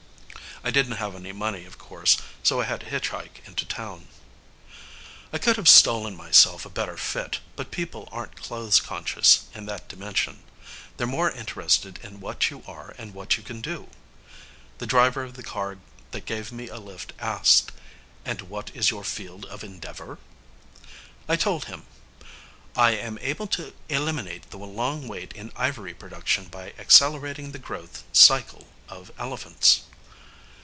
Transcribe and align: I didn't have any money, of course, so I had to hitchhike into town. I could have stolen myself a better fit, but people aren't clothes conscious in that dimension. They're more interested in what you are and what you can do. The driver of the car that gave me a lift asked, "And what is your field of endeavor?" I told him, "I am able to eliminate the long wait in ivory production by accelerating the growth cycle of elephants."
I 0.63 0.69
didn't 0.69 0.97
have 0.97 1.15
any 1.15 1.31
money, 1.31 1.65
of 1.65 1.79
course, 1.79 2.17
so 2.43 2.61
I 2.61 2.65
had 2.65 2.81
to 2.81 2.85
hitchhike 2.85 3.41
into 3.47 3.65
town. 3.65 4.09
I 5.33 5.39
could 5.39 5.55
have 5.55 5.67
stolen 5.67 6.15
myself 6.15 6.67
a 6.67 6.69
better 6.69 6.97
fit, 6.97 7.39
but 7.55 7.71
people 7.71 8.07
aren't 8.11 8.35
clothes 8.35 8.79
conscious 8.79 9.45
in 9.55 9.65
that 9.65 9.87
dimension. 9.87 10.43
They're 10.97 11.07
more 11.07 11.31
interested 11.31 11.97
in 12.03 12.19
what 12.19 12.51
you 12.51 12.63
are 12.67 12.93
and 12.99 13.15
what 13.15 13.37
you 13.37 13.41
can 13.43 13.59
do. 13.61 13.89
The 14.77 14.85
driver 14.85 15.23
of 15.23 15.33
the 15.33 15.41
car 15.41 15.79
that 16.11 16.27
gave 16.27 16.51
me 16.51 16.67
a 16.69 16.77
lift 16.77 17.13
asked, 17.17 17.71
"And 18.23 18.41
what 18.41 18.69
is 18.75 18.91
your 18.91 19.03
field 19.03 19.45
of 19.45 19.63
endeavor?" 19.63 20.19
I 21.27 21.37
told 21.37 21.65
him, 21.65 21.87
"I 22.75 22.91
am 22.91 23.17
able 23.23 23.47
to 23.47 23.73
eliminate 23.89 24.51
the 24.51 24.57
long 24.57 25.07
wait 25.07 25.33
in 25.33 25.51
ivory 25.55 25.95
production 25.95 26.43
by 26.49 26.73
accelerating 26.77 27.51
the 27.51 27.57
growth 27.57 28.03
cycle 28.13 28.67
of 28.87 29.11
elephants." 29.17 29.85